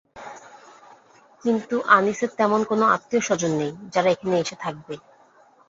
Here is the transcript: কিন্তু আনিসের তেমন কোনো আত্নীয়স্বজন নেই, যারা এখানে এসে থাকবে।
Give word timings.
কিন্তু 1.43 1.75
আনিসের 1.89 2.31
তেমন 2.37 2.61
কোনো 2.63 2.85
আত্নীয়স্বজন 2.87 3.51
নেই, 3.61 3.71
যারা 3.93 4.09
এখানে 4.11 4.35
এসে 4.39 4.55
থাকবে। 4.63 4.93